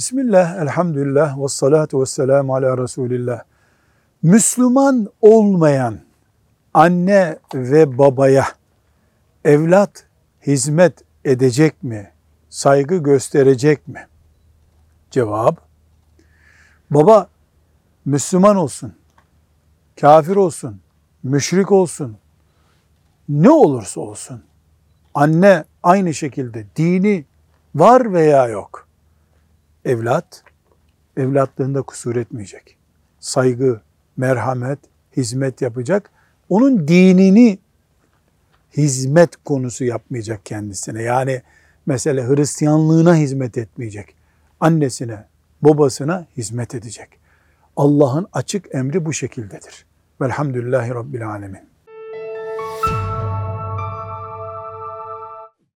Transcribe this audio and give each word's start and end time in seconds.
Bismillah, 0.00 0.62
elhamdülillah, 0.62 1.42
ve 1.42 1.48
salatu 1.48 2.00
ve 2.00 2.06
selamu 2.06 2.54
ala 2.54 2.78
Resulillah. 2.78 3.42
Müslüman 4.22 5.08
olmayan 5.20 6.00
anne 6.74 7.38
ve 7.54 7.98
babaya 7.98 8.46
evlat 9.44 10.06
hizmet 10.46 11.04
edecek 11.24 11.82
mi? 11.82 12.12
Saygı 12.48 12.96
gösterecek 12.96 13.88
mi? 13.88 14.06
Cevap, 15.10 15.60
baba 16.90 17.28
Müslüman 18.04 18.56
olsun, 18.56 18.94
kafir 20.00 20.36
olsun, 20.36 20.80
müşrik 21.22 21.72
olsun, 21.72 22.16
ne 23.28 23.50
olursa 23.50 24.00
olsun, 24.00 24.42
anne 25.14 25.64
aynı 25.82 26.14
şekilde 26.14 26.66
dini 26.76 27.24
var 27.74 28.12
veya 28.12 28.48
yok. 28.48 28.89
Evlat, 29.84 30.44
evlatlığında 31.16 31.82
kusur 31.82 32.16
etmeyecek. 32.16 32.76
Saygı, 33.20 33.80
merhamet, 34.16 34.78
hizmet 35.16 35.62
yapacak. 35.62 36.10
Onun 36.48 36.88
dinini 36.88 37.58
hizmet 38.76 39.36
konusu 39.44 39.84
yapmayacak 39.84 40.46
kendisine. 40.46 41.02
Yani 41.02 41.42
mesela 41.86 42.28
Hristiyanlığına 42.28 43.16
hizmet 43.16 43.58
etmeyecek. 43.58 44.14
Annesine, 44.60 45.24
babasına 45.62 46.26
hizmet 46.36 46.74
edecek. 46.74 47.08
Allah'ın 47.76 48.26
açık 48.32 48.74
emri 48.74 49.04
bu 49.04 49.12
şekildedir. 49.12 49.86
Velhamdülillahi 50.20 50.90
Rabbil 50.90 51.28
Alemin. 51.28 51.69